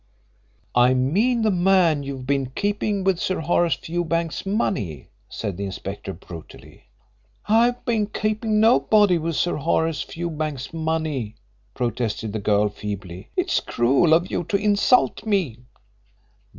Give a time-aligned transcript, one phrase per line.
[0.73, 6.11] "I mean the man you've been keeping with Sir Horace Fewbanks's money," said the inspector
[6.11, 6.85] brutally.
[7.47, 11.35] "I've been keeping nobody with Sir Horace Fewbanks's money,"
[11.75, 13.29] protested the girl feebly.
[13.37, 15.59] "It's cruel of you to insult me."